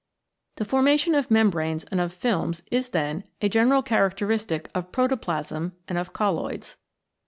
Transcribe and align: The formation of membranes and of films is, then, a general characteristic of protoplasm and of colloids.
The 0.55 0.65
formation 0.65 1.13
of 1.13 1.29
membranes 1.29 1.83
and 1.83 2.01
of 2.01 2.11
films 2.11 2.63
is, 2.71 2.89
then, 2.89 3.23
a 3.39 3.47
general 3.47 3.83
characteristic 3.83 4.67
of 4.73 4.91
protoplasm 4.91 5.73
and 5.87 5.97
of 5.99 6.11
colloids. 6.11 6.75